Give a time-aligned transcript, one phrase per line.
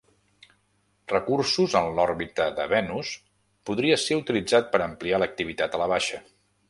[1.11, 3.11] Recursos en l'òrbita de Venus
[3.71, 6.23] podria ser utilitzat per ampliar l'activitat a la baixa.